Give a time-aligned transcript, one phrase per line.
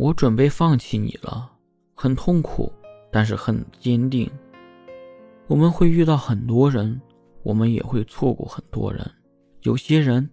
[0.00, 1.52] 我准备放弃你了，
[1.94, 2.72] 很痛苦，
[3.12, 4.30] 但是很坚定。
[5.46, 6.98] 我们会遇到很多人，
[7.42, 9.06] 我们也会错过很多人。
[9.60, 10.26] 有些人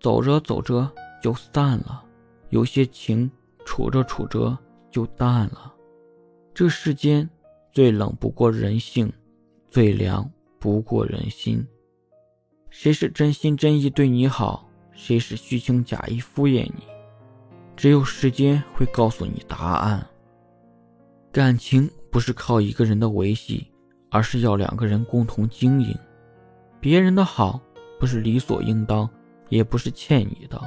[0.00, 0.90] 走着走着
[1.22, 2.02] 就散了，
[2.48, 3.30] 有些情
[3.64, 4.58] 处着处着
[4.90, 5.72] 就淡了。
[6.52, 7.30] 这世间
[7.70, 9.12] 最冷不过人性，
[9.70, 10.28] 最凉
[10.58, 11.64] 不过人心。
[12.70, 16.91] 谁是真心真意对你好，谁是虚情假意敷衍你？
[17.76, 20.06] 只有时间会告诉你答案。
[21.32, 23.66] 感情不是靠一个人的维系，
[24.10, 25.96] 而是要两个人共同经营。
[26.80, 27.60] 别人的好
[27.98, 29.08] 不是理所应当，
[29.48, 30.60] 也不是欠你的，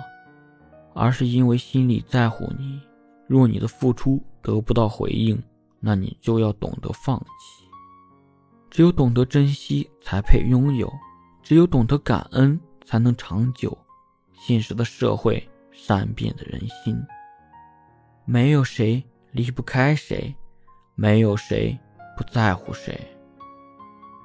[0.93, 2.81] 而是因为心里在乎你。
[3.27, 5.41] 若你的付出得不到回应，
[5.79, 7.65] 那你就要懂得放弃。
[8.69, 10.87] 只有懂得珍惜，才配拥有；
[11.41, 13.77] 只有懂得感恩，才能长久。
[14.33, 15.47] 现实的社会。
[15.75, 16.97] 善变的人心，
[18.25, 20.33] 没有谁离不开谁，
[20.95, 21.77] 没有谁
[22.17, 22.99] 不在乎谁。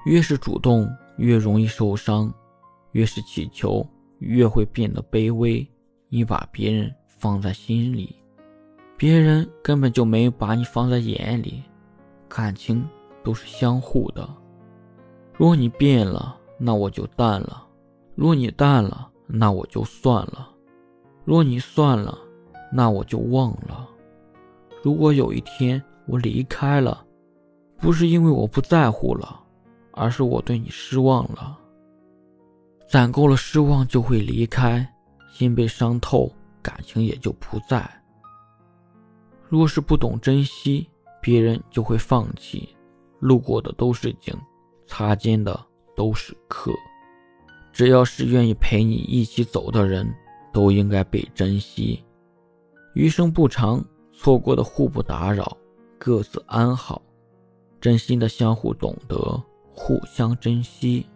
[0.06, 2.32] 越是主动，越容易受伤；
[2.92, 3.86] 越是乞求，
[4.20, 5.68] 越会变得卑微。
[6.08, 8.16] 你把别人放在心里，
[8.96, 11.62] 别人根本就没有把你放在眼里。
[12.28, 12.88] 感情
[13.22, 14.28] 都是相互的，
[15.34, 17.66] 若你变了，那我就淡了；
[18.14, 20.48] 若你淡了，那我就算了。
[21.30, 22.18] 若你算了，
[22.72, 23.88] 那我就忘了。
[24.82, 27.06] 如果有一天我离开了，
[27.78, 29.40] 不是因为我不在乎了，
[29.92, 31.56] 而是我对你失望了。
[32.88, 34.84] 攒够了失望就会离开，
[35.32, 36.28] 心被伤透，
[36.60, 37.88] 感情也就不在。
[39.48, 40.90] 若是不懂珍惜，
[41.22, 42.74] 别人就会放弃。
[43.20, 44.36] 路过的都是景，
[44.84, 45.64] 擦肩的
[45.94, 46.72] 都是客。
[47.72, 50.12] 只要是愿意陪你一起走的人。
[50.52, 52.04] 都应该被珍惜，
[52.94, 55.56] 余生不长，错过的互不打扰，
[55.98, 57.00] 各自安好，
[57.80, 59.16] 真心的相互懂得，
[59.72, 61.06] 互相珍惜。